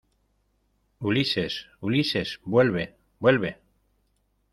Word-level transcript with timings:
¡Ulises!¡ 1.09 1.67
Ulises, 1.79 2.39
vuelve!¡ 2.43 2.95
vuelve! 3.19 3.59